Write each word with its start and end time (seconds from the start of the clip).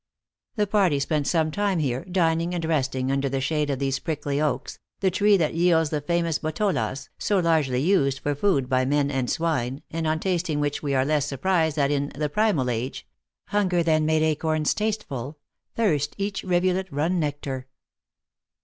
The 0.55 0.65
party 0.65 0.99
spent 0.99 1.27
some 1.27 1.51
time 1.51 1.77
here, 1.77 2.03
dining 2.05 2.55
and 2.55 2.65
resting 2.65 3.11
under 3.11 3.29
the 3.29 3.39
shade 3.39 3.69
of 3.69 3.77
these 3.77 3.99
prickly 3.99 4.41
oaks, 4.41 4.79
the 4.99 5.11
tree 5.11 5.37
that 5.37 5.53
yields 5.53 5.91
the 5.91 6.01
famous 6.01 6.39
botolas, 6.39 7.09
so 7.19 7.37
largely 7.37 7.79
used 7.79 8.17
for 8.17 8.33
food 8.33 8.67
by 8.67 8.83
men 8.83 9.11
and 9.11 9.29
swine, 9.29 9.83
and 9.91 10.07
on 10.07 10.19
tasting 10.19 10.59
which 10.59 10.81
we 10.81 10.95
are 10.95 11.05
less 11.05 11.27
sur 11.27 11.37
prised 11.37 11.75
that 11.75 11.91
in" 11.91 12.09
the 12.17 12.29
primal 12.29 12.71
age,"" 12.71 13.07
Hunger 13.49 13.83
then 13.83 14.07
Made 14.07 14.23
acorns 14.23 14.73
tasteful; 14.73 15.37
thirst 15.75 16.15
each 16.17 16.43
rivulet 16.43 16.87
Run 16.91 17.19
nectar." 17.19 17.67